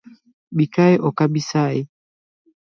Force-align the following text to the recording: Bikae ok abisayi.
Bikae 0.55 0.93
ok 1.07 1.17
abisayi. 1.25 1.81